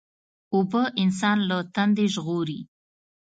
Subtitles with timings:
[0.53, 2.59] اوبه انسان له تندې ژغوري.